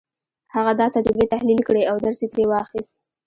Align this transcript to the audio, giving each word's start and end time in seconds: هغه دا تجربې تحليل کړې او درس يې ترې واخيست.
هغه 0.55 0.71
دا 0.79 0.87
تجربې 0.95 1.25
تحليل 1.33 1.61
کړې 1.67 1.83
او 1.91 1.95
درس 2.05 2.19
يې 2.23 2.27
ترې 2.33 2.45
واخيست. 2.49 2.95